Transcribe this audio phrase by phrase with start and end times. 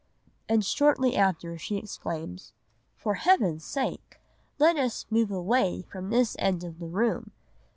[0.49, 2.53] '"And shortly after she exclaims,
[2.95, 4.19] "'For Heaven's sake!
[4.57, 7.33] let us move away from this end of the room.